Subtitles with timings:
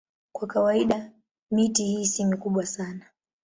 [0.31, 1.11] Kwa kawaida
[1.51, 3.05] miti hii si mikubwa sana.